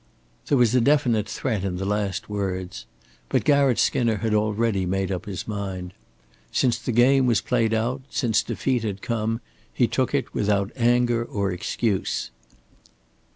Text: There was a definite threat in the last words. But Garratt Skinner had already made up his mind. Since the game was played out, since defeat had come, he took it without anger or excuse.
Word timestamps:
There 0.47 0.57
was 0.57 0.73
a 0.73 0.81
definite 0.81 1.29
threat 1.29 1.63
in 1.63 1.75
the 1.77 1.85
last 1.85 2.27
words. 2.27 2.87
But 3.29 3.43
Garratt 3.43 3.77
Skinner 3.77 4.17
had 4.17 4.33
already 4.33 4.83
made 4.87 5.11
up 5.11 5.27
his 5.27 5.47
mind. 5.47 5.93
Since 6.51 6.79
the 6.79 6.91
game 6.91 7.27
was 7.27 7.39
played 7.39 7.71
out, 7.71 8.01
since 8.09 8.41
defeat 8.41 8.81
had 8.81 9.03
come, 9.03 9.41
he 9.71 9.85
took 9.87 10.15
it 10.15 10.33
without 10.33 10.71
anger 10.75 11.23
or 11.23 11.51
excuse. 11.51 12.31